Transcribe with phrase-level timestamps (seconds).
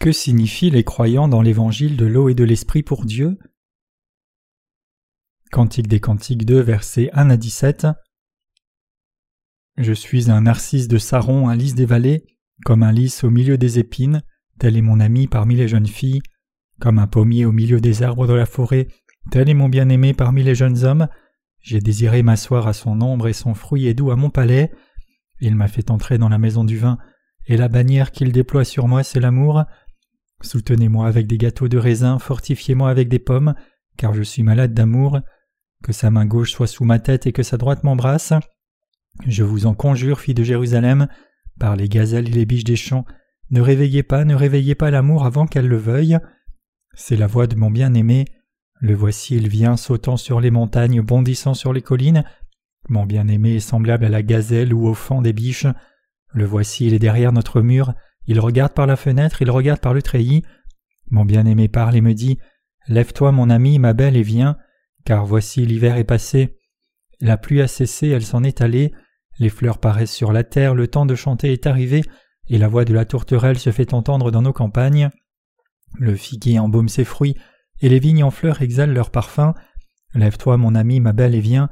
[0.00, 3.38] Que signifient les croyants dans l'évangile de l'eau et de l'esprit pour Dieu?
[5.52, 7.86] Cantique des Cantiques 2, versets 1 à 17.
[9.76, 12.24] Je suis un narcisse de Saron, un lys des vallées,
[12.64, 14.22] comme un lys au milieu des épines,
[14.58, 16.22] tel est mon ami parmi les jeunes filles,
[16.80, 18.88] comme un pommier au milieu des arbres de la forêt,
[19.30, 21.08] tel est mon bien-aimé parmi les jeunes hommes.
[21.60, 24.72] J'ai désiré m'asseoir à son ombre et son fruit est doux à mon palais.
[25.42, 26.96] Il m'a fait entrer dans la maison du vin,
[27.44, 29.64] et la bannière qu'il déploie sur moi, c'est l'amour.
[30.42, 33.54] Soutenez-moi avec des gâteaux de raisin, fortifiez-moi avec des pommes,
[33.96, 35.20] car je suis malade d'amour.
[35.82, 38.32] Que sa main gauche soit sous ma tête et que sa droite m'embrasse.
[39.26, 41.08] Je vous en conjure, fille de Jérusalem,
[41.58, 43.04] par les gazelles et les biches des champs,
[43.50, 46.18] ne réveillez pas, ne réveillez pas l'amour avant qu'elle le veuille.
[46.94, 48.24] C'est la voix de mon bien-aimé.
[48.80, 52.24] Le voici, il vient sautant sur les montagnes, bondissant sur les collines.
[52.88, 55.66] Mon bien-aimé est semblable à la gazelle ou au fond des biches.
[56.32, 57.92] Le voici, il est derrière notre mur.
[58.30, 60.44] Il regarde par la fenêtre, il regarde par le treillis.
[61.10, 62.38] Mon bien-aimé parle et me dit
[62.86, 64.56] Lève-toi, mon ami, ma belle, et viens,
[65.04, 66.56] car voici l'hiver est passé.
[67.20, 68.92] La pluie a cessé, elle s'en est allée.
[69.40, 72.04] Les fleurs paraissent sur la terre, le temps de chanter est arrivé,
[72.48, 75.10] et la voix de la tourterelle se fait entendre dans nos campagnes.
[75.98, 77.34] Le figuier embaume ses fruits,
[77.80, 79.54] et les vignes en fleurs exhalent leur parfum.
[80.14, 81.68] Lève-toi, mon ami, ma belle, et viens.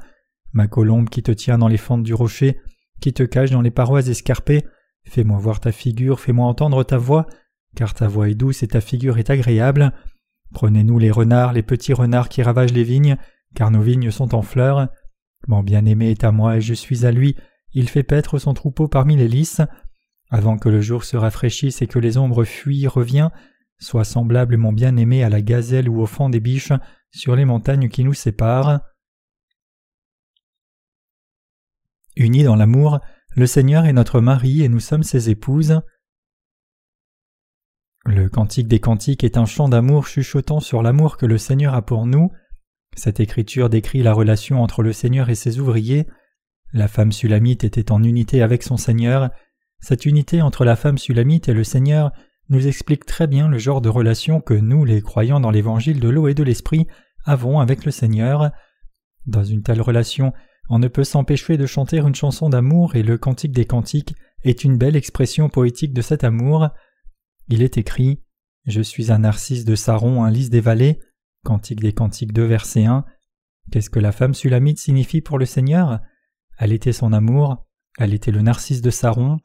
[0.51, 2.59] Ma colombe qui te tient dans les fentes du rocher,
[2.99, 4.65] qui te cache dans les parois escarpées,
[5.03, 7.25] fais-moi voir ta figure, fais-moi entendre ta voix,
[7.75, 9.91] car ta voix est douce et ta figure est agréable.
[10.53, 13.17] Prenez-nous les renards, les petits renards qui ravagent les vignes,
[13.55, 14.89] car nos vignes sont en fleurs.
[15.47, 17.35] Mon bien-aimé est à moi et je suis à lui,
[17.73, 19.61] il fait paître son troupeau parmi les lys.
[20.31, 23.31] Avant que le jour se rafraîchisse et que les ombres fuient, reviens,
[23.81, 26.73] Sois semblable, mon bien-aimé, à la gazelle ou au fond des biches
[27.11, 28.81] sur les montagnes qui nous séparent.
[32.17, 32.99] Unis dans l'amour,
[33.35, 35.81] le Seigneur est notre mari et nous sommes ses épouses.
[38.05, 41.81] Le Cantique des Cantiques est un chant d'amour chuchotant sur l'amour que le Seigneur a
[41.81, 42.31] pour nous.
[42.95, 46.07] Cette écriture décrit la relation entre le Seigneur et ses ouvriers.
[46.73, 49.29] La femme sulamite était en unité avec son Seigneur.
[49.79, 52.11] Cette unité entre la femme sulamite et le Seigneur
[52.49, 56.09] nous explique très bien le genre de relation que nous, les croyants dans l'évangile de
[56.09, 56.87] l'eau et de l'esprit,
[57.25, 58.51] avons avec le Seigneur.
[59.27, 60.33] Dans une telle relation,
[60.69, 64.13] on ne peut s'empêcher de chanter une chanson d'amour et le Cantique des Cantiques
[64.43, 66.69] est une belle expression poétique de cet amour.
[67.47, 68.21] Il est écrit
[68.65, 70.99] Je suis un narcisse de Saron, un lys des vallées.
[71.43, 73.03] Cantique des Cantiques 2, verset 1.
[73.71, 76.01] Qu'est-ce que la femme sulamite signifie pour le Seigneur?
[76.59, 77.65] Elle était son amour,
[77.97, 79.37] elle était le narcisse de Saron.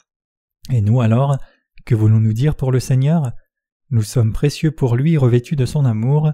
[0.71, 1.39] Et nous alors,
[1.87, 3.33] que voulons-nous dire pour le Seigneur?
[3.91, 6.33] Nous sommes précieux pour lui, revêtus de son amour.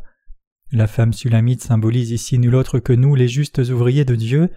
[0.73, 4.51] La femme sulamite symbolise ici nul autre que nous, les justes ouvriers de Dieu.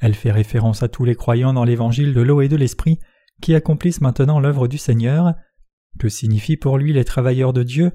[0.00, 2.98] Elle fait référence à tous les croyants dans l'évangile de l'eau et de l'esprit
[3.40, 5.34] qui accomplissent maintenant l'œuvre du Seigneur.
[5.98, 7.92] Que signifie pour lui les travailleurs de Dieu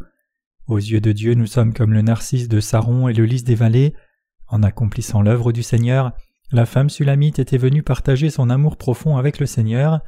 [0.67, 3.55] Aux yeux de Dieu, nous sommes comme le narcisse de Saron et le lys des
[3.55, 3.93] vallées.
[4.47, 6.13] En accomplissant l'œuvre du Seigneur,
[6.51, 10.01] la femme sulamite était venue partager son amour profond avec le Seigneur.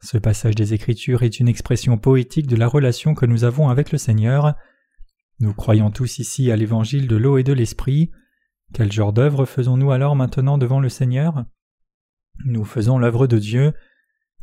[0.00, 3.92] Ce passage des Écritures est une expression poétique de la relation que nous avons avec
[3.92, 4.54] le Seigneur.
[5.40, 8.10] Nous croyons tous ici à l'évangile de l'eau et de l'esprit.
[8.72, 11.44] Quel genre d'œuvre faisons-nous alors maintenant devant le Seigneur?
[12.44, 13.72] Nous faisons l'œuvre de Dieu.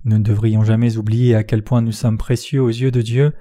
[0.04, 3.34] Nous ne devrions jamais oublier à quel point nous sommes précieux aux yeux de Dieu.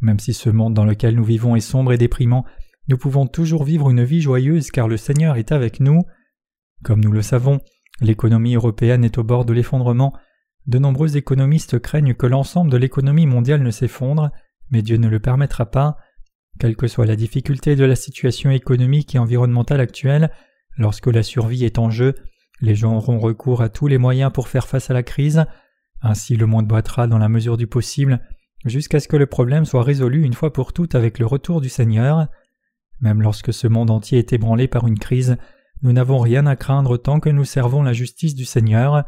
[0.00, 2.44] Même si ce monde dans lequel nous vivons est sombre et déprimant,
[2.88, 6.02] nous pouvons toujours vivre une vie joyeuse car le Seigneur est avec nous.
[6.84, 7.60] Comme nous le savons,
[8.00, 10.14] l'économie européenne est au bord de l'effondrement
[10.68, 14.30] de nombreux économistes craignent que l'ensemble de l'économie mondiale ne s'effondre,
[14.70, 15.96] mais Dieu ne le permettra pas.
[16.58, 20.30] Quelle que soit la difficulté de la situation économique et environnementale actuelle,
[20.76, 22.14] lorsque la survie est en jeu,
[22.60, 25.44] les gens auront recours à tous les moyens pour faire face à la crise.
[26.02, 28.20] Ainsi le monde boitera dans la mesure du possible,
[28.64, 31.68] jusqu'à ce que le problème soit résolu une fois pour toutes avec le retour du
[31.68, 32.26] Seigneur.
[33.00, 35.36] Même lorsque ce monde entier est ébranlé par une crise,
[35.82, 39.04] nous n'avons rien à craindre tant que nous servons la justice du Seigneur.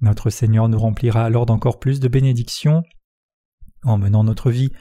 [0.00, 2.82] Notre Seigneur nous remplira alors d'encore plus de bénédictions.
[3.82, 4.72] En menant notre vie,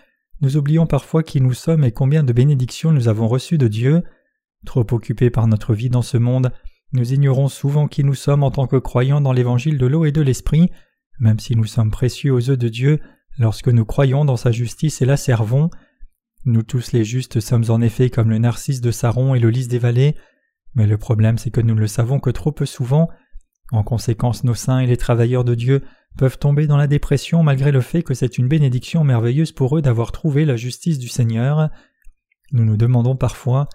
[0.42, 4.04] nous oublions parfois qui nous sommes et combien de bénédictions nous avons reçues de Dieu.
[4.66, 6.52] Trop occupés par notre vie dans ce monde,
[6.94, 10.12] nous ignorons souvent qui nous sommes en tant que croyants dans l'évangile de l'eau et
[10.12, 10.70] de l'esprit,
[11.20, 13.00] même si nous sommes précieux aux yeux de Dieu
[13.38, 15.70] lorsque nous croyons dans sa justice et la servons.
[16.46, 19.68] Nous tous les justes sommes en effet comme le narcisse de Saron et le lys
[19.68, 20.16] des vallées,
[20.74, 23.10] mais le problème c'est que nous ne le savons que trop peu souvent,
[23.72, 25.84] en conséquence, nos saints et les travailleurs de Dieu
[26.18, 29.82] peuvent tomber dans la dépression malgré le fait que c'est une bénédiction merveilleuse pour eux
[29.82, 31.70] d'avoir trouvé la justice du Seigneur.
[32.52, 33.68] Nous nous demandons parfois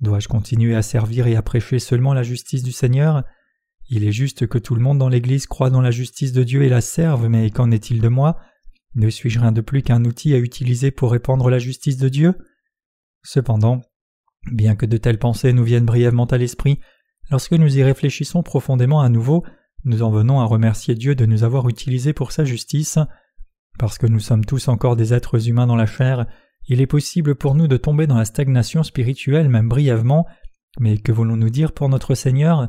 [0.00, 3.24] Dois-je continuer à servir et à prêcher seulement la justice du Seigneur?
[3.88, 6.62] Il est juste que tout le monde dans l'Église croit dans la justice de Dieu
[6.62, 8.38] et la serve, mais qu'en est-il de moi?
[8.94, 12.34] Ne suis-je rien de plus qu'un outil à utiliser pour répandre la justice de Dieu?
[13.22, 13.82] Cependant,
[14.52, 16.80] bien que de telles pensées nous viennent brièvement à l'esprit,
[17.30, 19.44] lorsque nous y réfléchissons profondément à nouveau,
[19.84, 22.98] nous en venons à remercier Dieu de nous avoir utilisés pour sa justice.
[23.78, 26.26] Parce que nous sommes tous encore des êtres humains dans la chair,
[26.68, 30.26] il est possible pour nous de tomber dans la stagnation spirituelle même brièvement,
[30.80, 32.68] mais que voulons-nous dire pour notre Seigneur?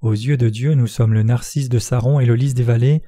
[0.00, 3.02] Aux yeux de Dieu, nous sommes le narcisse de Saron et le lys des vallées.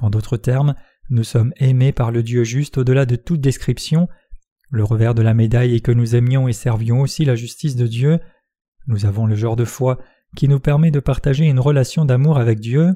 [0.00, 0.74] En d'autres termes,
[1.10, 4.08] nous sommes aimés par le Dieu juste au-delà de toute description.
[4.70, 7.86] Le revers de la médaille est que nous aimions et servions aussi la justice de
[7.86, 8.20] Dieu.
[8.86, 9.98] Nous avons le genre de foi
[10.34, 12.94] qui nous permet de partager une relation d'amour avec Dieu.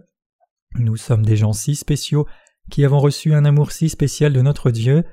[0.75, 2.27] Nous sommes des gens si spéciaux
[2.71, 5.05] qui avons reçu un amour si spécial de notre Dieu.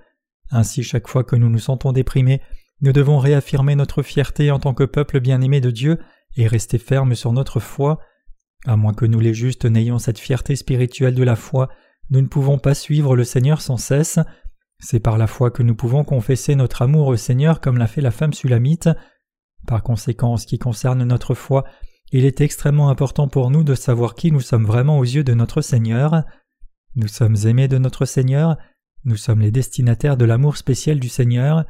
[0.52, 2.42] Ainsi chaque fois que nous nous sentons déprimés,
[2.82, 6.00] nous devons réaffirmer notre fierté en tant que peuple bien-aimé de Dieu
[6.36, 8.00] et rester fermes sur notre foi.
[8.66, 11.70] À moins que nous les justes n'ayons cette fierté spirituelle de la foi,
[12.10, 14.20] nous ne pouvons pas suivre le Seigneur sans cesse.
[14.80, 18.02] C'est par la foi que nous pouvons confesser notre amour au Seigneur comme l'a fait
[18.02, 18.90] la femme sulamite.
[19.66, 21.64] Par conséquent, en ce qui concerne notre foi,
[22.18, 25.34] il est extrêmement important pour nous de savoir qui nous sommes vraiment aux yeux de
[25.34, 26.24] notre Seigneur.
[26.96, 28.56] Nous sommes aimés de notre Seigneur,
[29.04, 31.66] nous sommes les destinataires de l'amour spécial du Seigneur.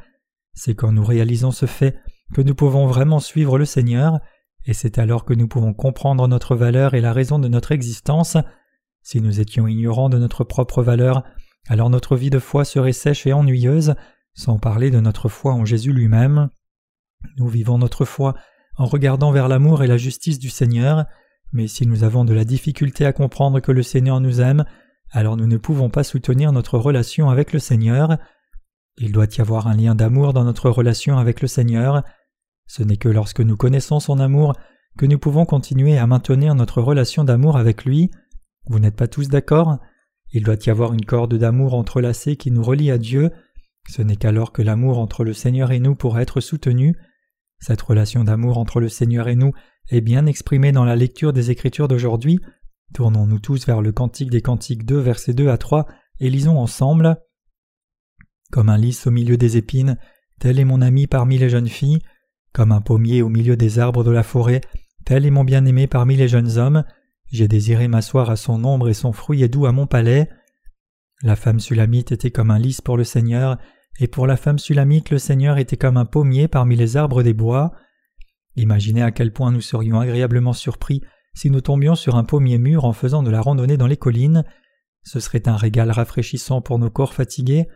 [0.53, 1.97] C'est quand nous réalisons ce fait
[2.35, 4.19] que nous pouvons vraiment suivre le Seigneur,
[4.65, 8.37] et c'est alors que nous pouvons comprendre notre valeur et la raison de notre existence.
[9.01, 11.23] Si nous étions ignorants de notre propre valeur,
[11.69, 13.95] alors notre vie de foi serait sèche et ennuyeuse,
[14.35, 16.49] sans parler de notre foi en Jésus lui-même.
[17.37, 18.35] Nous vivons notre foi
[18.77, 21.05] en regardant vers l'amour et la justice du Seigneur,
[21.53, 24.65] mais si nous avons de la difficulté à comprendre que le Seigneur nous aime,
[25.11, 28.17] alors nous ne pouvons pas soutenir notre relation avec le Seigneur.
[28.97, 32.03] Il doit y avoir un lien d'amour dans notre relation avec le Seigneur.
[32.67, 34.53] Ce n'est que lorsque nous connaissons son amour
[34.97, 38.11] que nous pouvons continuer à maintenir notre relation d'amour avec lui.
[38.67, 39.77] Vous n'êtes pas tous d'accord?
[40.31, 43.31] Il doit y avoir une corde d'amour entrelacée qui nous relie à Dieu.
[43.89, 46.95] Ce n'est qu'alors que l'amour entre le Seigneur et nous pourra être soutenu.
[47.59, 49.53] Cette relation d'amour entre le Seigneur et nous
[49.89, 52.39] est bien exprimée dans la lecture des Écritures d'aujourd'hui.
[52.93, 55.87] Tournons-nous tous vers le Cantique des Cantiques 2, versets 2 à 3,
[56.19, 57.17] et lisons ensemble.
[58.51, 59.97] Comme un lys au milieu des épines,
[60.39, 61.99] tel est mon ami parmi les jeunes filles,
[62.53, 64.61] comme un pommier au milieu des arbres de la forêt,
[65.03, 66.83] tel est mon bien-aimé parmi les jeunes hommes,
[67.31, 70.29] j'ai désiré m'asseoir à son ombre et son fruit est doux à mon palais.
[71.21, 73.57] La femme sulamite était comme un lys pour le Seigneur,
[73.99, 77.33] et pour la femme sulamite le Seigneur était comme un pommier parmi les arbres des
[77.33, 77.71] bois.
[78.55, 81.01] Imaginez à quel point nous serions agréablement surpris
[81.33, 84.43] si nous tombions sur un pommier mûr en faisant de la randonnée dans les collines.
[85.03, 87.67] Ce serait un régal rafraîchissant pour nos corps fatigués.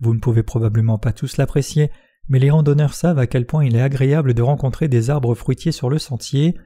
[0.00, 1.90] Vous ne pouvez probablement pas tous l'apprécier,
[2.28, 5.72] mais les randonneurs savent à quel point il est agréable de rencontrer des arbres fruitiers
[5.72, 6.56] sur le sentier.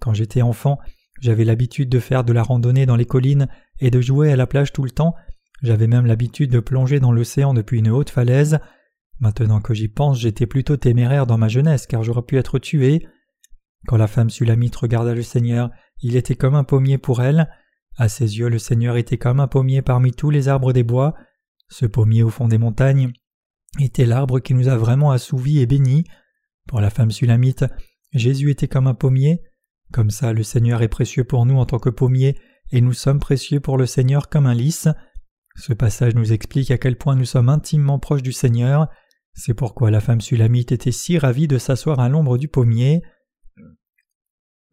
[0.00, 0.78] Quand j'étais enfant,
[1.20, 3.48] j'avais l'habitude de faire de la randonnée dans les collines
[3.80, 5.14] et de jouer à la plage tout le temps,
[5.62, 8.58] j'avais même l'habitude de plonger dans l'océan depuis une haute falaise.
[9.20, 13.06] Maintenant que j'y pense, j'étais plutôt téméraire dans ma jeunesse car j'aurais pu être tué.
[13.86, 15.70] Quand la femme sulamite regarda le Seigneur,
[16.00, 17.48] il était comme un pommier pour elle.
[17.96, 21.14] À ses yeux, le Seigneur était comme un pommier parmi tous les arbres des bois.
[21.68, 23.12] Ce pommier au fond des montagnes
[23.80, 26.04] était l'arbre qui nous a vraiment assouvis et bénis.
[26.66, 27.64] Pour la femme sulamite,
[28.12, 29.42] Jésus était comme un pommier.
[29.92, 32.38] Comme ça, le Seigneur est précieux pour nous en tant que pommier,
[32.70, 34.88] et nous sommes précieux pour le Seigneur comme un lys.
[35.56, 38.88] Ce passage nous explique à quel point nous sommes intimement proches du Seigneur.
[39.34, 43.02] C'est pourquoi la femme sulamite était si ravie de s'asseoir à l'ombre du pommier.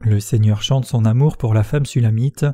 [0.02, 2.46] Le Seigneur chante son amour pour la femme sulamite.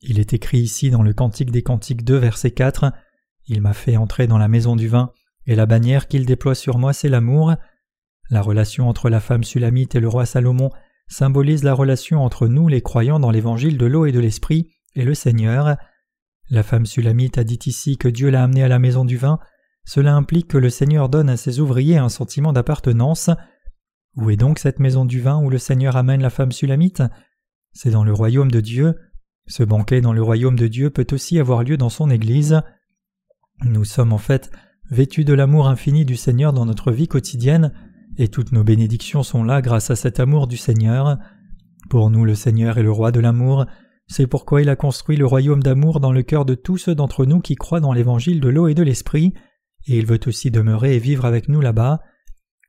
[0.00, 2.92] Il est écrit ici dans le Cantique des Cantiques 2, verset 4
[3.46, 5.12] Il m'a fait entrer dans la maison du vin,
[5.46, 7.54] et la bannière qu'il déploie sur moi, c'est l'amour.
[8.30, 10.70] La relation entre la femme sulamite et le roi Salomon
[11.08, 15.04] symbolise la relation entre nous, les croyants dans l'évangile de l'eau et de l'esprit, et
[15.04, 15.76] le Seigneur.
[16.50, 19.38] La femme sulamite a dit ici que Dieu l'a amenée à la maison du vin.
[19.84, 23.30] Cela implique que le Seigneur donne à ses ouvriers un sentiment d'appartenance.
[24.16, 27.02] Où est donc cette maison du vin où le Seigneur amène la femme sulamite?
[27.72, 28.94] C'est dans le royaume de Dieu.
[29.46, 32.62] Ce banquet dans le royaume de Dieu peut aussi avoir lieu dans son Église.
[33.62, 34.50] Nous sommes en fait
[34.90, 37.72] vêtus de l'amour infini du Seigneur dans notre vie quotidienne,
[38.16, 41.18] et toutes nos bénédictions sont là grâce à cet amour du Seigneur.
[41.90, 43.66] Pour nous le Seigneur est le roi de l'amour,
[44.06, 47.24] c'est pourquoi il a construit le royaume d'amour dans le cœur de tous ceux d'entre
[47.24, 49.32] nous qui croient dans l'évangile de l'eau et de l'esprit,
[49.86, 52.00] et il veut aussi demeurer et vivre avec nous là-bas.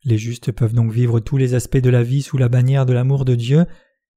[0.03, 2.93] Les justes peuvent donc vivre tous les aspects de la vie sous la bannière de
[2.93, 3.65] l'amour de Dieu.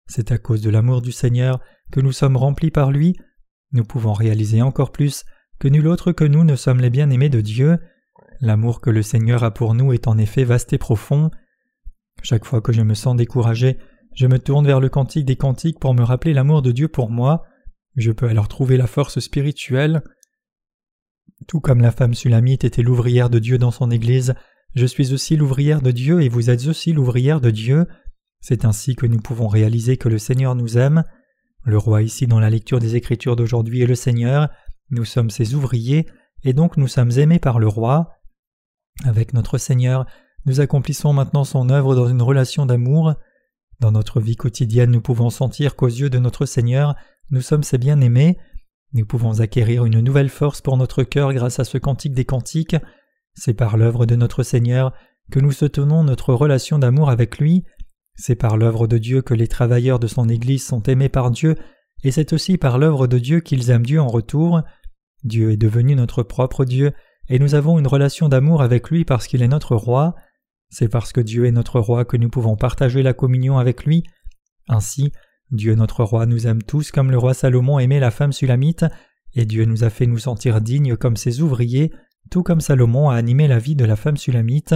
[0.06, 1.60] C'est à cause de l'amour du Seigneur
[1.90, 3.16] que nous sommes remplis par lui.
[3.72, 5.24] Nous pouvons réaliser encore plus
[5.58, 7.78] que nul autre que nous ne sommes les bien-aimés de Dieu.
[8.40, 11.30] L'amour que le Seigneur a pour nous est en effet vaste et profond.
[12.22, 13.78] Chaque fois que je me sens découragé,
[14.18, 17.08] je me tourne vers le cantique des cantiques pour me rappeler l'amour de Dieu pour
[17.08, 17.44] moi.
[17.94, 20.02] Je peux alors trouver la force spirituelle.
[21.46, 24.34] Tout comme la femme sulamite était l'ouvrière de Dieu dans son Église,
[24.74, 27.86] je suis aussi l'ouvrière de Dieu et vous êtes aussi l'ouvrière de Dieu.
[28.40, 31.04] C'est ainsi que nous pouvons réaliser que le Seigneur nous aime.
[31.62, 34.48] Le roi ici dans la lecture des Écritures d'aujourd'hui est le Seigneur,
[34.90, 36.08] nous sommes ses ouvriers,
[36.42, 38.10] et donc nous sommes aimés par le roi.
[39.04, 40.06] Avec notre Seigneur,
[40.44, 43.14] nous accomplissons maintenant son œuvre dans une relation d'amour.
[43.80, 46.96] Dans notre vie quotidienne, nous pouvons sentir qu'aux yeux de notre Seigneur,
[47.30, 48.36] nous sommes ses bien-aimés.
[48.92, 52.76] Nous pouvons acquérir une nouvelle force pour notre cœur grâce à ce cantique des cantiques.
[53.34, 54.92] C'est par l'œuvre de notre Seigneur
[55.30, 57.64] que nous soutenons notre relation d'amour avec lui.
[58.16, 61.54] C'est par l'œuvre de Dieu que les travailleurs de son Église sont aimés par Dieu,
[62.02, 64.62] et c'est aussi par l'œuvre de Dieu qu'ils aiment Dieu en retour.
[65.22, 66.92] Dieu est devenu notre propre Dieu,
[67.28, 70.16] et nous avons une relation d'amour avec lui parce qu'il est notre roi.
[70.70, 74.04] C'est parce que Dieu est notre roi que nous pouvons partager la communion avec lui.
[74.68, 75.12] Ainsi,
[75.50, 78.84] Dieu notre roi nous aime tous comme le roi Salomon aimait la femme sulamite,
[79.34, 81.92] et Dieu nous a fait nous sentir dignes comme ses ouvriers,
[82.30, 84.74] tout comme Salomon a animé la vie de la femme sulamite.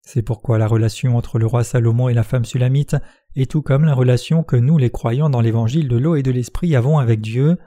[0.00, 2.96] C'est pourquoi la relation entre le roi Salomon et la femme sulamite
[3.36, 6.30] est tout comme la relation que nous les croyants dans l'évangile de l'eau et de
[6.30, 7.58] l'esprit avons avec Dieu.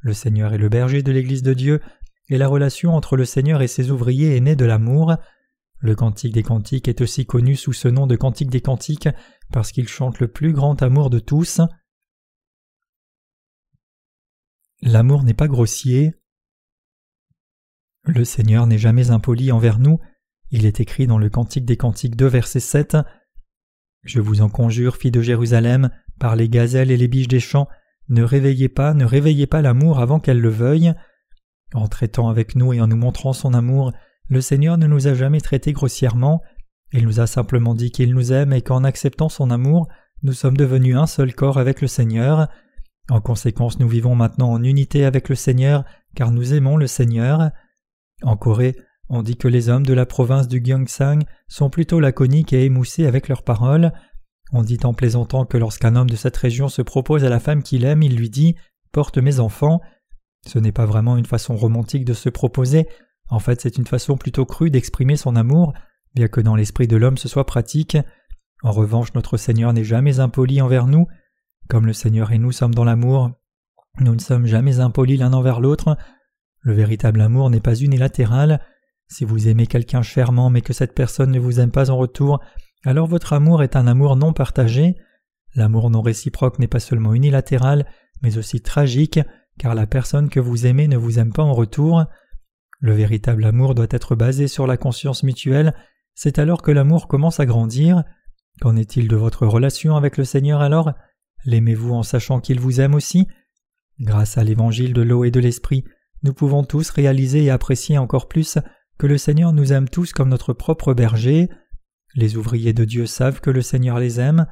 [0.00, 1.80] Le Seigneur est le berger de l'Église de Dieu,
[2.28, 5.16] et la relation entre le Seigneur et ses ouvriers est née de l'amour.
[5.80, 9.08] Le Cantique des Cantiques est aussi connu sous ce nom de Cantique des Cantiques
[9.50, 11.60] parce qu'il chante le plus grand amour de tous.
[14.82, 16.14] L'amour n'est pas grossier.
[18.04, 19.98] Le Seigneur n'est jamais impoli envers nous.
[20.50, 22.98] Il est écrit dans le Cantique des Cantiques 2 verset 7
[24.02, 27.68] Je vous en conjure, filles de Jérusalem, par les gazelles et les biches des champs,
[28.10, 30.92] ne réveillez pas, ne réveillez pas l'amour avant qu'elle le veuille.
[31.72, 33.92] En traitant avec nous et en nous montrant son amour,
[34.30, 36.40] le Seigneur ne nous a jamais traités grossièrement,
[36.92, 39.88] il nous a simplement dit qu'il nous aime et qu'en acceptant son amour,
[40.22, 42.48] nous sommes devenus un seul corps avec le Seigneur.
[43.10, 45.84] En conséquence, nous vivons maintenant en unité avec le Seigneur,
[46.14, 47.50] car nous aimons le Seigneur.
[48.22, 48.76] En Corée,
[49.08, 53.06] on dit que les hommes de la province du Gyeongsang sont plutôt laconiques et émoussés
[53.06, 53.92] avec leurs paroles.
[54.52, 57.62] On dit en plaisantant que lorsqu'un homme de cette région se propose à la femme
[57.62, 58.56] qu'il aime, il lui dit
[58.92, 59.80] Porte mes enfants.
[60.46, 62.88] Ce n'est pas vraiment une façon romantique de se proposer,
[63.30, 65.72] en fait, c'est une façon plutôt crue d'exprimer son amour,
[66.14, 67.96] bien que dans l'esprit de l'homme ce soit pratique.
[68.62, 71.06] En revanche, notre Seigneur n'est jamais impoli envers nous.
[71.68, 73.30] Comme le Seigneur et nous sommes dans l'amour,
[74.00, 75.96] nous ne sommes jamais impolis l'un envers l'autre.
[76.60, 78.60] Le véritable amour n'est pas unilatéral.
[79.08, 82.40] Si vous aimez quelqu'un chèrement mais que cette personne ne vous aime pas en retour,
[82.84, 84.96] alors votre amour est un amour non partagé.
[85.54, 87.86] L'amour non réciproque n'est pas seulement unilatéral,
[88.22, 89.20] mais aussi tragique,
[89.58, 92.04] car la personne que vous aimez ne vous aime pas en retour.
[92.80, 95.74] Le véritable amour doit être basé sur la conscience mutuelle,
[96.14, 98.04] c'est alors que l'amour commence à grandir.
[98.60, 100.92] Qu'en est-il de votre relation avec le Seigneur alors?
[101.44, 103.28] L'aimez-vous en sachant qu'il vous aime aussi?
[104.00, 105.84] Grâce à l'évangile de l'eau et de l'esprit,
[106.22, 108.58] nous pouvons tous réaliser et apprécier encore plus
[108.98, 111.48] que le Seigneur nous aime tous comme notre propre berger.
[112.14, 114.46] Les ouvriers de Dieu savent que le Seigneur les aime.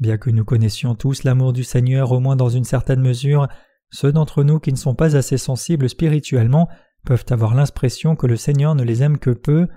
[0.00, 3.48] Bien que nous connaissions tous l'amour du Seigneur au moins dans une certaine mesure,
[3.90, 6.68] ceux d'entre nous qui ne sont pas assez sensibles spirituellement
[7.04, 9.68] peuvent avoir l'impression que le Seigneur ne les aime que peu.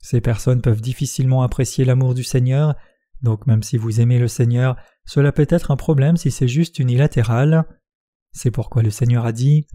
[0.00, 2.74] Ces personnes peuvent difficilement apprécier l'amour du Seigneur,
[3.22, 6.78] donc même si vous aimez le Seigneur, cela peut être un problème si c'est juste
[6.78, 7.64] unilatéral.
[8.32, 9.66] C'est pourquoi le Seigneur a dit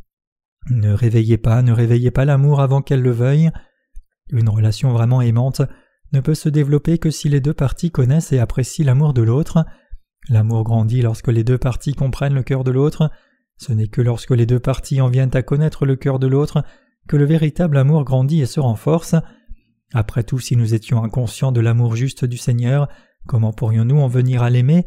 [0.70, 3.52] Ne réveillez pas, ne réveillez pas l'amour avant qu'elle le veuille.
[4.32, 5.62] Une relation vraiment aimante
[6.14, 9.66] ne peut se développer que si les deux parties connaissent et apprécient l'amour de l'autre.
[10.30, 13.12] L'amour grandit lorsque les deux parties comprennent le cœur de l'autre.
[13.58, 16.64] Ce n'est que lorsque les deux parties en viennent à connaître le cœur de l'autre
[17.08, 19.16] que le véritable amour grandit et se renforce.
[19.94, 22.90] Après tout, si nous étions inconscients de l'amour juste du Seigneur,
[23.26, 24.86] comment pourrions-nous en venir à l'aimer?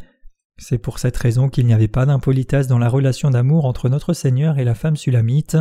[0.59, 4.13] C'est pour cette raison qu'il n'y avait pas d'impolitesse dans la relation d'amour entre notre
[4.13, 5.57] Seigneur et la femme sulamite.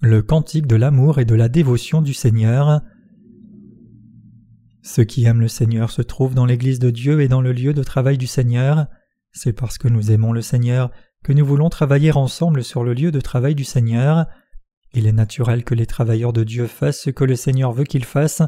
[0.00, 2.82] Le cantique de l'amour et de la dévotion du Seigneur.
[4.82, 7.74] Ceux qui aiment le Seigneur se trouvent dans l'Église de Dieu et dans le lieu
[7.74, 8.86] de travail du Seigneur.
[9.32, 10.92] C'est parce que nous aimons le Seigneur
[11.24, 14.26] que nous voulons travailler ensemble sur le lieu de travail du Seigneur.
[14.92, 18.04] Il est naturel que les travailleurs de Dieu fassent ce que le Seigneur veut qu'ils
[18.04, 18.42] fassent.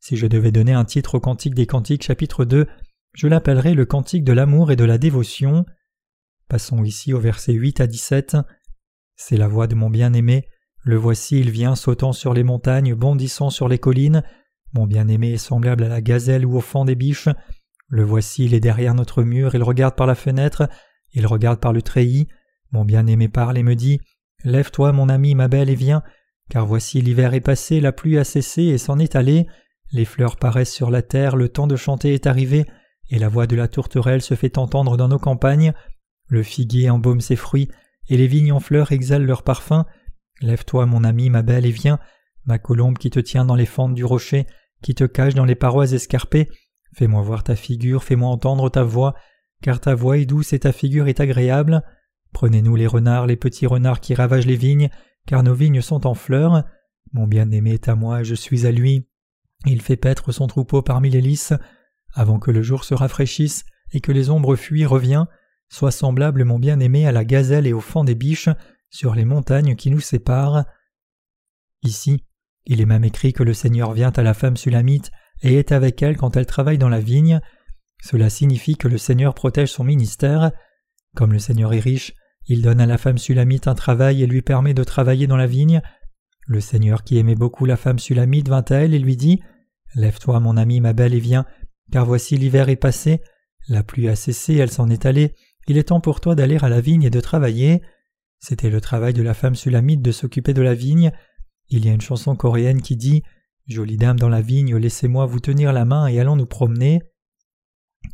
[0.00, 2.66] Si je devais donner un titre au Cantique des Cantiques chapitre 2,
[3.14, 5.64] je l'appellerais le Cantique de l'amour et de la dévotion.
[6.48, 8.36] Passons ici au verset 8 à 17.
[9.14, 10.48] C'est la voix de mon bien-aimé.
[10.82, 14.24] Le voici, il vient sautant sur les montagnes, bondissant sur les collines.
[14.74, 17.28] Mon bien-aimé est semblable à la gazelle ou au fond des biches.
[17.88, 20.68] Le voici, il est derrière notre mur, il regarde par la fenêtre.
[21.12, 22.28] Il regarde par le treillis,
[22.72, 24.00] mon bien-aimé parle et me dit
[24.44, 26.02] Lève-toi, mon ami, ma belle, et viens,
[26.50, 29.46] car voici l'hiver est passé, la pluie a cessé et s'en est allée,
[29.92, 32.66] les fleurs paraissent sur la terre, le temps de chanter est arrivé,
[33.10, 35.72] et la voix de la tourterelle se fait entendre dans nos campagnes,
[36.28, 37.68] le figuier embaume ses fruits,
[38.08, 39.86] et les vignes en fleurs exhalent leur parfum,
[40.42, 41.98] Lève-toi, mon ami, ma belle, et viens,
[42.44, 44.46] ma colombe qui te tient dans les fentes du rocher,
[44.82, 46.48] qui te cache dans les parois escarpées,
[46.94, 49.14] fais-moi voir ta figure, fais-moi entendre ta voix,
[49.62, 51.82] car ta voix est douce et ta figure est agréable.
[52.32, 54.90] Prenez-nous les renards, les petits renards qui ravagent les vignes,
[55.26, 56.64] car nos vignes sont en fleurs.
[57.12, 59.06] Mon bien-aimé est à moi, je suis à lui.
[59.64, 61.52] Il fait paître son troupeau parmi les lys.
[62.12, 65.28] Avant que le jour se rafraîchisse et que les ombres fuient, reviens.
[65.68, 68.48] Sois semblable, mon bien-aimé, à la gazelle et au fond des biches,
[68.90, 70.64] sur les montagnes qui nous séparent.
[71.82, 72.24] Ici,
[72.66, 75.10] il est même écrit que le Seigneur vient à la femme sulamite
[75.42, 77.40] et est avec elle quand elle travaille dans la vigne.
[78.02, 80.52] Cela signifie que le Seigneur protège son ministère.
[81.14, 82.14] Comme le Seigneur est riche,
[82.46, 85.46] il donne à la femme sulamite un travail et lui permet de travailler dans la
[85.46, 85.82] vigne.
[86.46, 89.40] Le Seigneur qui aimait beaucoup la femme sulamite vint à elle et lui dit
[89.94, 91.46] Lève-toi, mon ami, ma belle, et viens,
[91.90, 93.20] car voici l'hiver est passé,
[93.68, 95.34] la pluie a cessé, elle s'en est allée,
[95.66, 97.82] il est temps pour toi d'aller à la vigne et de travailler.
[98.38, 101.10] C'était le travail de la femme sulamite de s'occuper de la vigne.
[101.68, 103.22] Il y a une chanson coréenne qui dit
[103.66, 107.02] Jolie dame dans la vigne, laissez-moi vous tenir la main et allons nous promener.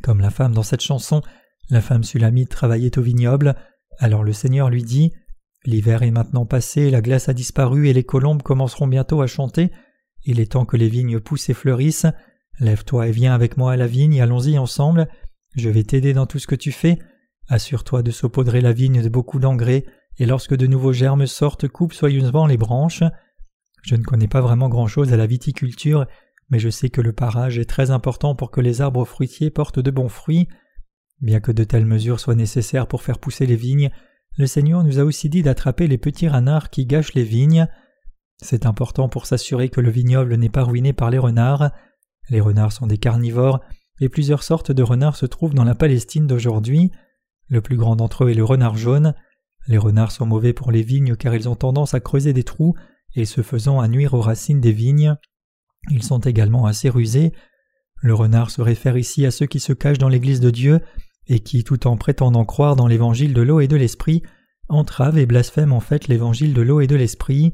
[0.01, 1.21] Comme la femme dans cette chanson,
[1.69, 3.55] la femme sulamite travaillait au vignoble,
[3.99, 5.11] alors le Seigneur lui dit
[5.65, 9.71] L'hiver est maintenant passé, la glace a disparu et les colombes commenceront bientôt à chanter.
[10.25, 12.07] Il est temps que les vignes poussent et fleurissent.
[12.59, 15.07] Lève-toi et viens avec moi à la vigne, allons-y ensemble.
[15.55, 16.99] Je vais t'aider dans tout ce que tu fais.
[17.47, 19.85] Assure-toi de saupoudrer la vigne de beaucoup d'engrais,
[20.17, 23.03] et lorsque de nouveaux germes sortent, coupe soigneusement les branches.
[23.83, 26.05] Je ne connais pas vraiment grand-chose à la viticulture,
[26.49, 29.79] mais je sais que le parage est très important pour que les arbres fruitiers portent
[29.79, 30.47] de bons fruits.
[31.21, 33.91] Bien que de telles mesures soient nécessaires pour faire pousser les vignes,
[34.37, 37.67] le Seigneur nous a aussi dit d'attraper les petits renards qui gâchent les vignes.
[38.41, 41.71] C'est important pour s'assurer que le vignoble n'est pas ruiné par les renards.
[42.29, 43.61] Les renards sont des carnivores,
[43.99, 46.91] et plusieurs sortes de renards se trouvent dans la Palestine d'aujourd'hui.
[47.47, 49.13] Le plus grand d'entre eux est le renard jaune.
[49.67, 52.75] Les renards sont mauvais pour les vignes car ils ont tendance à creuser des trous
[53.15, 55.15] et se faisant à nuire aux racines des vignes.
[55.91, 57.33] Ils sont également assez rusés.
[58.01, 60.81] Le renard se réfère ici à ceux qui se cachent dans l'Église de Dieu
[61.27, 64.23] et qui, tout en prétendant croire dans l'évangile de l'eau et de l'esprit,
[64.69, 67.53] entravent et blasphèment en fait l'évangile de l'eau et de l'esprit.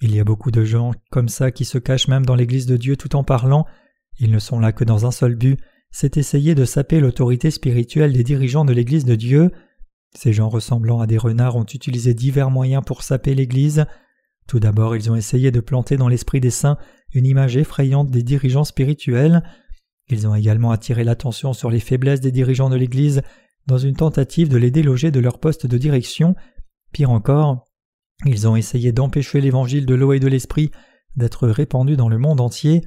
[0.00, 2.76] Il y a beaucoup de gens comme ça qui se cachent même dans l'Église de
[2.76, 3.66] Dieu tout en parlant.
[4.18, 8.12] Ils ne sont là que dans un seul but, c'est essayer de saper l'autorité spirituelle
[8.12, 9.52] des dirigeants de l'Église de Dieu.
[10.14, 13.84] Ces gens ressemblant à des renards ont utilisé divers moyens pour saper l'Église.
[14.46, 16.78] Tout d'abord, ils ont essayé de planter dans l'esprit des saints
[17.14, 19.42] une image effrayante des dirigeants spirituels.
[20.08, 23.22] Ils ont également attiré l'attention sur les faiblesses des dirigeants de l'Église
[23.66, 26.34] dans une tentative de les déloger de leur poste de direction.
[26.92, 27.64] Pire encore,
[28.26, 30.70] ils ont essayé d'empêcher l'évangile de l'eau et de l'esprit
[31.16, 32.82] d'être répandu dans le monde entier.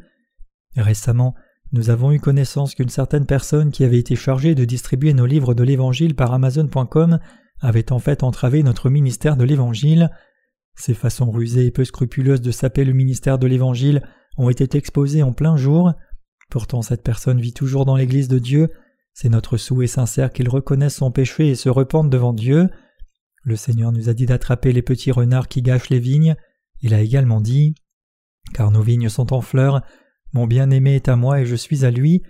[0.75, 1.35] Récemment,
[1.71, 5.53] nous avons eu connaissance qu'une certaine personne qui avait été chargée de distribuer nos livres
[5.53, 7.19] de l'Évangile par Amazon.com
[7.61, 10.11] avait en fait entravé notre ministère de l'Évangile.
[10.75, 14.03] Ces façons rusées et peu scrupuleuses de saper le ministère de l'Évangile
[14.37, 15.93] ont été exposées en plein jour.
[16.49, 18.69] Pourtant cette personne vit toujours dans l'Église de Dieu.
[19.13, 22.69] C'est notre souhait sincère qu'il reconnaisse son péché et se repente devant Dieu.
[23.43, 26.35] Le Seigneur nous a dit d'attraper les petits renards qui gâchent les vignes.
[26.81, 27.75] Il a également dit
[28.53, 29.81] Car nos vignes sont en fleurs,
[30.33, 32.21] mon bien-aimé est à moi et je suis à lui.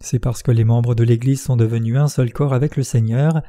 [0.00, 3.42] C'est parce que les membres de l'Église sont devenus un seul corps avec le Seigneur,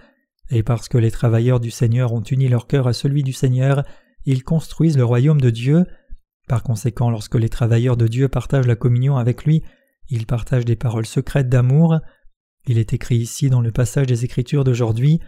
[0.52, 3.84] et parce que les travailleurs du Seigneur ont uni leur cœur à celui du Seigneur,
[4.26, 5.86] ils construisent le royaume de Dieu.
[6.48, 9.64] Par conséquent, lorsque les travailleurs de Dieu partagent la communion avec lui,
[10.10, 12.00] ils partagent des paroles secrètes d'amour.
[12.68, 15.20] Il est écrit ici dans le passage des Écritures d'aujourd'hui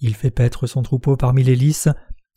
[0.00, 1.88] Il fait paître son troupeau parmi les lys,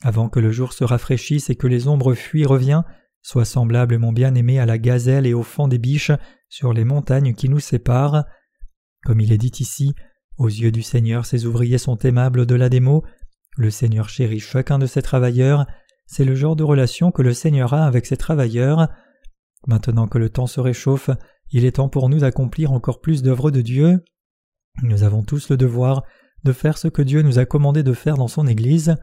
[0.04, 2.84] avant que le jour se rafraîchisse et que les ombres fuient, revient,
[3.26, 6.12] Sois semblable, mon bien-aimé, à la gazelle et au fond des biches
[6.48, 8.24] sur les montagnes qui nous séparent.
[9.04, 9.96] Comme il est dit ici,
[10.38, 13.04] aux yeux du Seigneur, ses ouvriers sont aimables au-delà des mots.
[13.58, 15.66] Le Seigneur chérit chacun de ses travailleurs.
[16.06, 18.88] C'est le genre de relation que le Seigneur a avec ses travailleurs.
[19.68, 21.10] Maintenant que le temps se réchauffe,
[21.52, 24.04] il est temps pour nous d'accomplir encore plus d'œuvres de Dieu.
[24.84, 26.04] Nous avons tous le devoir
[26.44, 28.96] de faire ce que Dieu nous a commandé de faire dans son Église.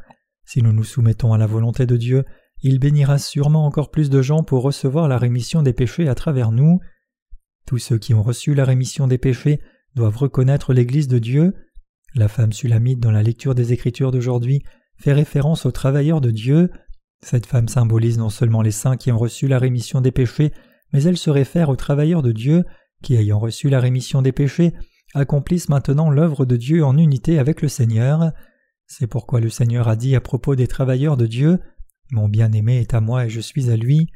[0.45, 2.25] Si nous nous soumettons à la volonté de Dieu,
[2.63, 6.53] il bénira sûrement encore plus de gens pour recevoir la rémission des péchés à travers
[6.53, 6.79] nous.
[7.67, 9.61] Tous ceux qui ont reçu la rémission des péchés
[9.95, 11.55] doivent reconnaître l'Église de Dieu.
[12.15, 14.63] La femme sulamite dans la lecture des Écritures d'aujourd'hui
[14.97, 16.71] fait référence aux travailleurs de Dieu.
[17.25, 20.53] Cette femme symbolise non seulement les saints qui ont reçu la rémission des péchés,
[20.93, 22.65] mais elle se réfère aux travailleurs de Dieu
[23.03, 24.73] qui, ayant reçu la rémission des péchés,
[25.15, 28.33] accomplissent maintenant l'œuvre de Dieu en unité avec le Seigneur.
[28.87, 31.59] C'est pourquoi le Seigneur a dit à propos des travailleurs de Dieu
[32.13, 34.09] mon bien-aimé est à moi et je suis à lui.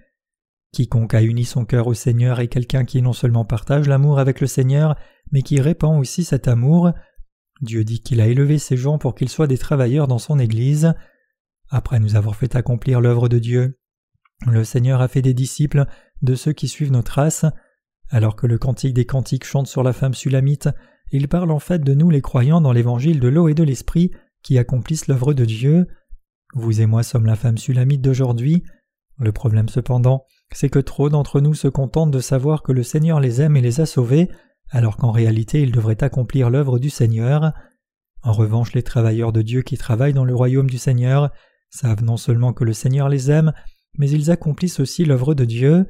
[0.73, 4.43] Quiconque a uni son cœur au Seigneur est quelqu'un qui non seulement partage l'amour avec
[4.43, 4.97] le Seigneur,
[5.33, 6.93] mais qui répand aussi cet amour.
[7.63, 10.93] Dieu dit qu'il a élevé ces gens pour qu'ils soient des travailleurs dans son Église.
[11.69, 13.79] Après nous avoir fait accomplir l'œuvre de Dieu,
[14.47, 15.87] le Seigneur a fait des disciples
[16.23, 17.47] de ceux qui suivent nos traces.
[18.11, 20.69] Alors que le cantique des cantiques chante sur la femme sulamite,
[21.11, 24.13] il parle en fait de nous les croyants dans l'évangile de l'eau et de l'esprit
[24.43, 25.87] qui accomplissent l'œuvre de Dieu.
[26.55, 28.63] Vous et moi sommes la femme sulamite d'aujourd'hui.
[29.19, 33.19] Le problème cependant, c'est que trop d'entre nous se contentent de savoir que le Seigneur
[33.19, 34.31] les aime et les a sauvés,
[34.71, 37.53] alors qu'en réalité ils devraient accomplir l'œuvre du Seigneur.
[38.23, 41.31] En revanche, les travailleurs de Dieu qui travaillent dans le royaume du Seigneur
[41.77, 43.53] savent non seulement que le Seigneur les aime,
[43.99, 45.87] mais ils accomplissent aussi l'œuvre de Dieu.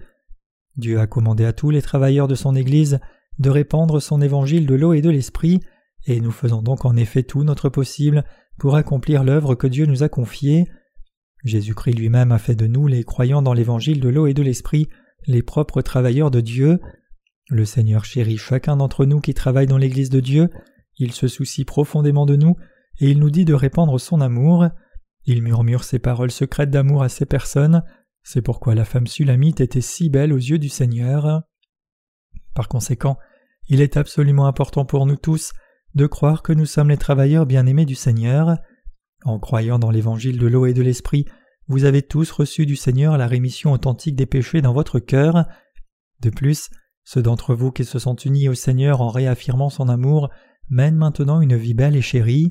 [0.76, 2.98] Dieu a commandé à tous les travailleurs de son Église
[3.38, 5.60] de répandre son évangile de l'eau et de l'esprit,
[6.06, 8.24] et nous faisons donc en effet tout notre possible
[8.58, 10.64] pour accomplir l'œuvre que Dieu nous a confiée.
[11.44, 14.88] Jésus-Christ lui-même a fait de nous, les croyants dans l'évangile de l'eau et de l'esprit,
[15.26, 16.80] les propres travailleurs de Dieu.
[17.48, 20.50] Le Seigneur chérit chacun d'entre nous qui travaille dans l'Église de Dieu,
[20.98, 22.56] il se soucie profondément de nous,
[22.98, 24.66] et il nous dit de répandre son amour.
[25.26, 27.82] Il murmure ses paroles secrètes d'amour à ces personnes,
[28.22, 31.42] c'est pourquoi la femme sulamite était si belle aux yeux du Seigneur.
[32.54, 33.18] Par conséquent,
[33.68, 35.52] il est absolument important pour nous tous
[35.94, 38.56] de croire que nous sommes les travailleurs bien-aimés du Seigneur.
[39.24, 41.26] En croyant dans l'évangile de l'eau et de l'esprit,
[41.68, 45.46] vous avez tous reçu du Seigneur la rémission authentique des péchés dans votre cœur.
[46.20, 46.70] De plus,
[47.04, 50.30] ceux d'entre vous qui se sont unis au Seigneur en réaffirmant son amour
[50.68, 52.50] mènent maintenant une vie belle et chérie.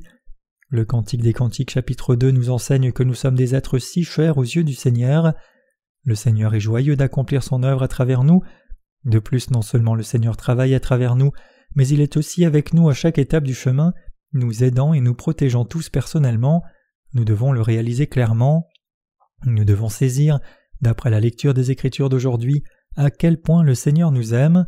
[0.69, 4.39] Le Cantique des Cantiques chapitre 2 nous enseigne que nous sommes des êtres si chers
[4.39, 5.35] aux yeux du Seigneur.
[6.03, 8.41] Le Seigneur est joyeux d'accomplir son œuvre à travers nous.
[9.03, 11.31] De plus, non seulement le Seigneur travaille à travers nous,
[11.75, 13.93] mais il est aussi avec nous à chaque étape du chemin,
[14.33, 16.63] nous aidant et nous protégeant tous personnellement.
[17.13, 18.67] Nous devons le réaliser clairement.
[19.45, 20.39] Nous devons saisir,
[20.81, 22.63] d'après la lecture des Écritures d'aujourd'hui,
[22.95, 24.65] à quel point le Seigneur nous aime.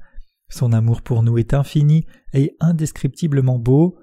[0.50, 3.98] Son amour pour nous est infini et indescriptiblement beau.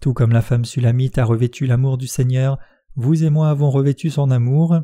[0.00, 2.58] Tout comme la femme sulamite a revêtu l'amour du Seigneur,
[2.96, 4.80] vous et moi avons revêtu son amour.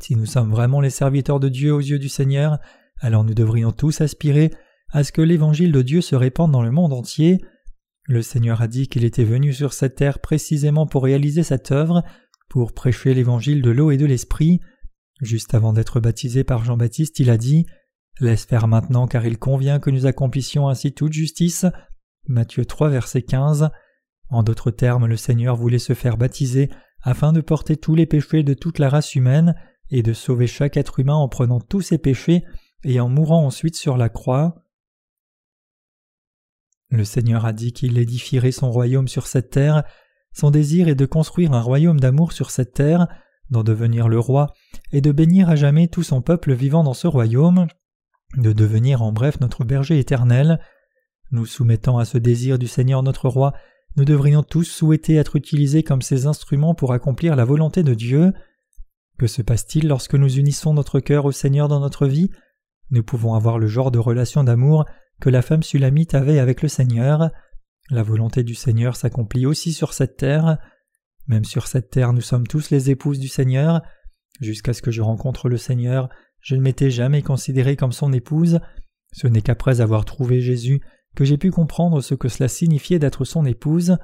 [0.00, 2.58] Si nous sommes vraiment les serviteurs de Dieu aux yeux du Seigneur,
[3.00, 4.52] alors nous devrions tous aspirer
[4.90, 7.38] à ce que l'évangile de Dieu se répande dans le monde entier.
[8.04, 12.02] Le Seigneur a dit qu'il était venu sur cette terre précisément pour réaliser cette œuvre,
[12.48, 14.60] pour prêcher l'évangile de l'eau et de l'esprit.
[15.20, 17.66] Juste avant d'être baptisé par Jean-Baptiste, il a dit
[18.20, 21.66] Laisse faire maintenant car il convient que nous accomplissions ainsi toute justice.
[22.26, 23.70] Matthieu 3 verset 15.
[24.30, 26.70] En d'autres termes, le Seigneur voulait se faire baptiser
[27.02, 29.54] afin de porter tous les péchés de toute la race humaine
[29.90, 32.44] et de sauver chaque être humain en prenant tous ses péchés
[32.84, 34.64] et en mourant ensuite sur la croix.
[36.90, 39.84] Le Seigneur a dit qu'il édifierait son royaume sur cette terre.
[40.32, 43.08] Son désir est de construire un royaume d'amour sur cette terre,
[43.50, 44.54] d'en devenir le roi,
[44.92, 47.66] et de bénir à jamais tout son peuple vivant dans ce royaume,
[48.36, 50.60] de devenir en bref notre berger éternel.
[51.30, 53.52] Nous soumettant à ce désir du Seigneur notre roi,
[53.98, 58.32] nous devrions tous souhaiter être utilisés comme ses instruments pour accomplir la volonté de Dieu.
[59.18, 62.30] Que se passe-t-il lorsque nous unissons notre cœur au Seigneur dans notre vie?
[62.92, 64.84] Nous pouvons avoir le genre de relation d'amour
[65.20, 67.32] que la femme sulamite avait avec le Seigneur.
[67.90, 70.58] La volonté du Seigneur s'accomplit aussi sur cette terre.
[71.26, 73.82] Même sur cette terre, nous sommes tous les épouses du Seigneur.
[74.40, 76.08] Jusqu'à ce que je rencontre le Seigneur,
[76.40, 78.60] je ne m'étais jamais considéré comme son épouse.
[79.12, 80.82] Ce n'est qu'après avoir trouvé Jésus
[81.18, 83.98] que j'ai pu comprendre ce que cela signifiait d'être son épouse.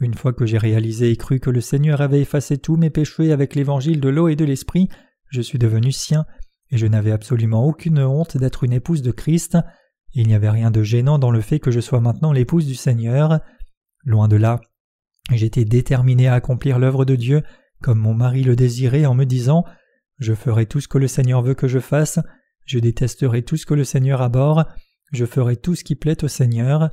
[0.00, 3.30] Une fois que j'ai réalisé et cru que le Seigneur avait effacé tous mes péchés
[3.30, 4.88] avec l'évangile de l'eau et de l'esprit,
[5.28, 6.26] je suis devenu sien,
[6.72, 9.56] et je n'avais absolument aucune honte d'être une épouse de Christ.
[10.14, 12.74] Il n'y avait rien de gênant dans le fait que je sois maintenant l'épouse du
[12.74, 13.38] Seigneur.
[14.02, 14.60] Loin de là,
[15.30, 17.44] j'étais déterminé à accomplir l'œuvre de Dieu
[17.80, 19.64] comme mon mari le désirait en me disant
[20.18, 22.18] Je ferai tout ce que le Seigneur veut que je fasse,
[22.64, 24.66] je détesterai tout ce que le Seigneur abhorre,
[25.12, 26.90] je ferai tout ce qui plaît au Seigneur.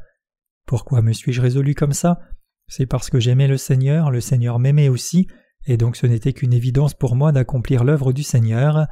[0.65, 2.19] Pourquoi me suis-je résolu comme ça?
[2.67, 5.27] C'est parce que j'aimais le Seigneur, le Seigneur m'aimait aussi,
[5.67, 8.87] et donc ce n'était qu'une évidence pour moi d'accomplir l'œuvre du Seigneur.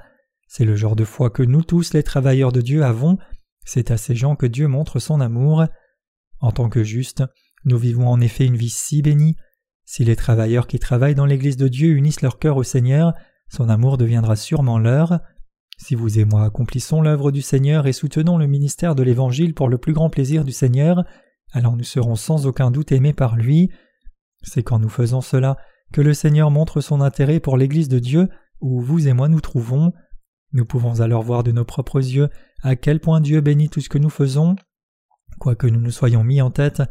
[0.48, 3.18] C'est le genre de foi que nous tous les travailleurs de Dieu avons,
[3.66, 5.66] c'est à ces gens que Dieu montre son amour.
[6.40, 7.24] En tant que justes,
[7.66, 9.36] nous vivons en effet une vie si bénie.
[9.86, 13.14] Si les travailleurs qui travaillent dans l'Église de Dieu unissent leur cœur au Seigneur,
[13.50, 15.20] son amour deviendra sûrement leur.
[15.78, 19.70] Si vous et moi accomplissons l'œuvre du Seigneur et soutenons le ministère de l'Évangile pour
[19.70, 21.04] le plus grand plaisir du Seigneur,
[21.52, 23.70] alors nous serons sans aucun doute aimés par lui.
[24.42, 25.58] C'est quand nous faisons cela
[25.92, 28.30] que le Seigneur montre son intérêt pour l'Église de Dieu
[28.62, 29.94] où vous et moi nous trouvons.
[30.52, 32.30] Nous pouvons alors voir de nos propres yeux
[32.62, 34.56] à quel point Dieu bénit tout ce que nous faisons.
[35.40, 36.82] Quoique nous nous soyons mis en tête,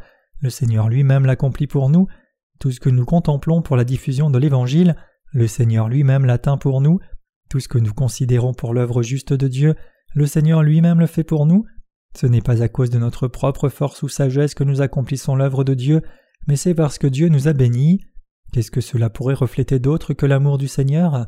[0.41, 2.09] le Seigneur lui-même l'accomplit pour nous.
[2.59, 4.97] Tout ce que nous contemplons pour la diffusion de l'Évangile,
[5.33, 6.99] le Seigneur lui-même l'atteint pour nous.
[7.53, 9.75] Tout ce que nous considérons pour l'œuvre juste de Dieu,
[10.15, 11.67] le Seigneur lui-même le fait pour nous.
[12.17, 15.63] Ce n'est pas à cause de notre propre force ou sagesse que nous accomplissons l'œuvre
[15.63, 16.01] de Dieu,
[16.49, 18.01] mais c'est parce que Dieu nous a bénis.
[18.55, 21.27] Qu'est-ce que cela pourrait refléter d'autre que l'amour du Seigneur?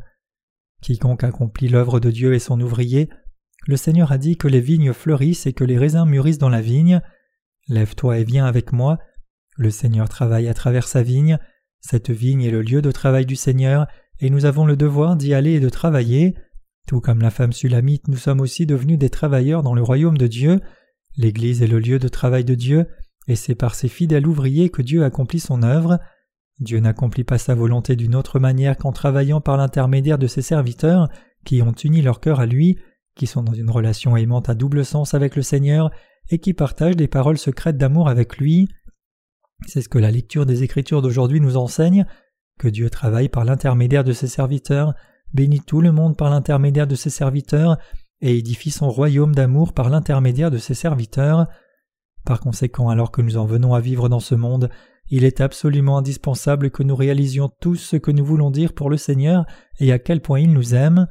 [0.81, 3.11] Quiconque accomplit l'œuvre de Dieu est son ouvrier.
[3.67, 6.63] Le Seigneur a dit que les vignes fleurissent et que les raisins mûrissent dans la
[6.63, 7.03] vigne.
[7.69, 8.99] Lève-toi et viens avec moi.
[9.59, 11.39] Le Seigneur travaille à travers sa vigne.
[11.81, 13.87] Cette vigne est le lieu de travail du Seigneur,
[14.21, 16.35] et nous avons le devoir d'y aller et de travailler.
[16.87, 20.27] Tout comme la femme sulamite, nous sommes aussi devenus des travailleurs dans le royaume de
[20.27, 20.61] Dieu.
[21.17, 22.87] L'Église est le lieu de travail de Dieu,
[23.27, 25.99] et c'est par ses fidèles ouvriers que Dieu accomplit son œuvre.
[26.61, 31.09] Dieu n'accomplit pas sa volonté d'une autre manière qu'en travaillant par l'intermédiaire de ses serviteurs,
[31.45, 32.79] qui ont uni leur cœur à lui,
[33.17, 35.91] qui sont dans une relation aimante à double sens avec le Seigneur,
[36.31, 38.69] et qui partagent des paroles secrètes d'amour avec lui.
[39.67, 42.07] C'est ce que la lecture des Écritures d'aujourd'hui nous enseigne,
[42.59, 44.95] que Dieu travaille par l'intermédiaire de ses serviteurs,
[45.33, 47.79] bénit tout le monde par l'intermédiaire de ses serviteurs,
[48.21, 51.47] et édifie son royaume d'amour par l'intermédiaire de ses serviteurs.
[52.25, 54.71] Par conséquent, alors que nous en venons à vivre dans ce monde,
[55.11, 58.97] il est absolument indispensable que nous réalisions tous ce que nous voulons dire pour le
[58.97, 59.45] Seigneur
[59.79, 61.07] et à quel point il nous aime.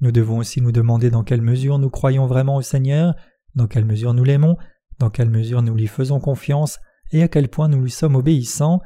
[0.00, 3.14] Nous devons aussi nous demander dans quelle mesure nous croyons vraiment au Seigneur,
[3.54, 4.56] dans quelle mesure nous l'aimons,
[4.98, 6.78] dans quelle mesure nous lui faisons confiance
[7.12, 8.80] et à quel point nous lui sommes obéissants.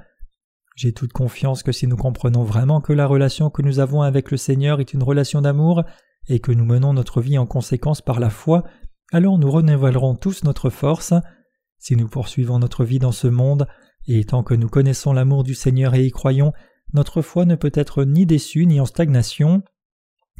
[0.78, 4.30] J'ai toute confiance que si nous comprenons vraiment que la relation que nous avons avec
[4.30, 5.82] le Seigneur est une relation d'amour
[6.28, 8.62] et que nous menons notre vie en conséquence par la foi,
[9.10, 11.14] alors nous renouvellerons tous notre force.
[11.80, 13.66] Si nous poursuivons notre vie dans ce monde,
[14.06, 16.52] et tant que nous connaissons l'amour du Seigneur et y croyons,
[16.92, 19.64] notre foi ne peut être ni déçue ni en stagnation.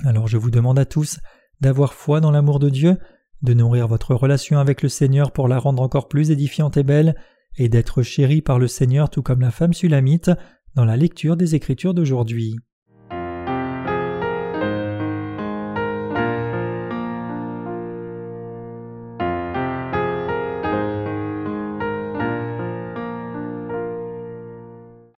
[0.05, 1.18] Alors je vous demande à tous
[1.61, 2.96] d'avoir foi dans l'amour de Dieu,
[3.42, 7.16] de nourrir votre relation avec le Seigneur pour la rendre encore plus édifiante et belle,
[7.59, 10.31] et d'être chéri par le Seigneur tout comme la femme sulamite
[10.75, 12.57] dans la lecture des Écritures d'aujourd'hui.